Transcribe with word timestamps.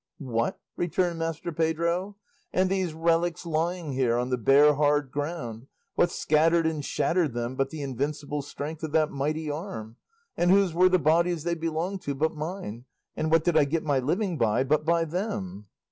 "What!" 0.17 0.59
returned 0.77 1.19
Master 1.19 1.51
Pedro; 1.51 2.17
"and 2.51 2.71
these 2.71 2.91
relics 2.95 3.45
lying 3.45 3.91
here 3.93 4.17
on 4.17 4.31
the 4.31 4.37
bare 4.39 4.73
hard 4.73 5.11
ground 5.11 5.67
what 5.93 6.09
scattered 6.09 6.65
and 6.65 6.83
shattered 6.83 7.35
them 7.35 7.55
but 7.55 7.69
the 7.69 7.83
invincible 7.83 8.41
strength 8.41 8.81
of 8.81 8.93
that 8.93 9.11
mighty 9.11 9.51
arm? 9.51 9.97
And 10.35 10.49
whose 10.49 10.73
were 10.73 10.89
the 10.89 10.97
bodies 10.97 11.43
they 11.43 11.53
belonged 11.53 12.01
to 12.01 12.15
but 12.15 12.33
mine? 12.33 12.85
And 13.15 13.29
what 13.29 13.43
did 13.43 13.55
I 13.55 13.65
get 13.65 13.83
my 13.83 13.99
living 13.99 14.39
by 14.39 14.63
but 14.63 14.85
by 14.85 15.05
them?" 15.05 15.67